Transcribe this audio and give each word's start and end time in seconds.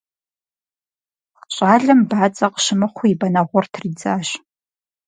ЩӀалэм 1.53 2.01
бадзэ 2.09 2.47
къыщымыхъуу 2.53 3.09
и 3.11 3.13
бэнэгъур 3.19 3.65
тридзащ. 3.73 4.27